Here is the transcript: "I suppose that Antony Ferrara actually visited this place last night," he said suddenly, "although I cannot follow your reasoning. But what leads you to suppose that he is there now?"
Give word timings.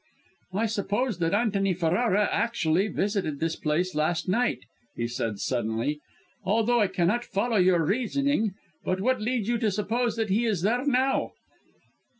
"I 0.55 0.65
suppose 0.65 1.19
that 1.19 1.35
Antony 1.35 1.75
Ferrara 1.75 2.27
actually 2.31 2.87
visited 2.87 3.39
this 3.39 3.55
place 3.55 3.93
last 3.93 4.27
night," 4.27 4.61
he 4.95 5.07
said 5.07 5.37
suddenly, 5.37 5.99
"although 6.43 6.79
I 6.79 6.87
cannot 6.87 7.23
follow 7.23 7.57
your 7.57 7.85
reasoning. 7.85 8.55
But 8.83 8.99
what 8.99 9.21
leads 9.21 9.47
you 9.47 9.59
to 9.59 9.69
suppose 9.69 10.15
that 10.15 10.31
he 10.31 10.45
is 10.45 10.63
there 10.63 10.83
now?" 10.87 11.33